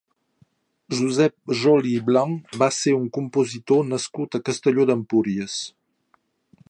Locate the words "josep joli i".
0.99-1.99